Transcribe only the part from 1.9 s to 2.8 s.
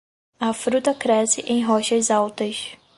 altas.